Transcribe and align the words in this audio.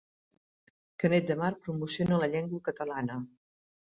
Canet 1.03 1.27
de 1.31 1.35
Mar 1.41 1.49
promociona 1.65 2.17
la 2.23 2.31
llengua 2.37 2.63
catalana 2.71 3.19